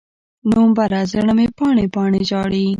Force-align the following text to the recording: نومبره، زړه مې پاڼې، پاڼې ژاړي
نومبره، 0.51 0.99
زړه 1.11 1.33
مې 1.37 1.47
پاڼې، 1.57 1.85
پاڼې 1.93 2.21
ژاړي 2.29 2.65